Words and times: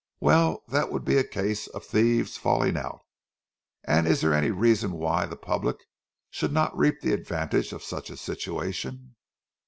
Well, 0.19 0.63
that 0.67 0.91
would 0.91 1.05
be 1.05 1.17
a 1.17 1.23
case 1.23 1.67
of 1.67 1.85
thieves 1.85 2.35
falling 2.35 2.75
out; 2.75 3.01
and 3.83 4.07
is 4.07 4.21
there 4.21 4.33
any 4.33 4.49
reason 4.49 4.93
why 4.93 5.27
the 5.27 5.35
public 5.35 5.77
should 6.31 6.51
not 6.51 6.75
reap 6.75 7.01
the 7.01 7.13
advantage 7.13 7.71
of 7.71 7.83
such 7.83 8.09
a 8.09 8.17
situation? 8.17 9.15